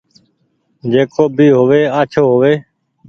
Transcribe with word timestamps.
جڪو 0.91 1.23
بي 1.35 1.47
هووي 1.57 1.83
آچهو 1.99 2.23
هووي 2.31 2.53